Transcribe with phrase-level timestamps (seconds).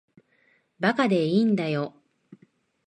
[0.79, 1.93] 馬鹿でいいんだよ。